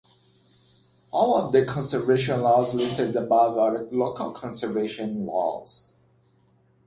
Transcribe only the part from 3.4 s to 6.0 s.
are local conservation laws.